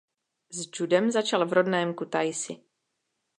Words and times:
S 0.49 0.67
judem 0.73 1.11
začal 1.11 1.45
v 1.45 1.53
rodném 1.53 1.93
Kutaisi. 1.93 2.57